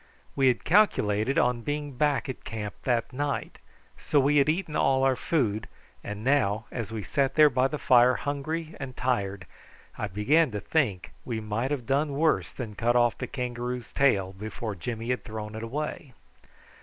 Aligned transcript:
We 0.35 0.47
had 0.47 0.63
calculated 0.63 1.37
upon 1.37 1.61
being 1.61 1.93
back 1.95 2.27
at 2.27 2.43
camp 2.43 2.73
that 2.85 3.13
night, 3.13 3.59
so 3.99 4.19
we 4.19 4.37
had 4.37 4.49
eaten 4.49 4.75
all 4.75 5.03
our 5.03 5.15
food, 5.15 5.67
and 6.03 6.23
now, 6.23 6.65
as 6.71 6.91
we 6.91 7.03
sat 7.03 7.35
there 7.35 7.51
by 7.51 7.67
the 7.67 7.77
fire 7.77 8.15
hungry 8.15 8.73
and 8.79 8.97
tired, 8.97 9.45
I 9.99 10.07
began 10.07 10.49
to 10.53 10.59
think 10.59 11.03
that 11.03 11.11
we 11.23 11.39
might 11.39 11.69
have 11.69 11.85
done 11.85 12.13
worse 12.13 12.51
than 12.51 12.73
cut 12.73 12.95
off 12.95 13.15
the 13.19 13.27
kangaroo's 13.27 13.93
tail 13.93 14.33
before 14.33 14.73
Jimmy 14.73 15.11
had 15.11 15.23
thrown 15.23 15.53
it 15.53 15.61
away. 15.61 16.13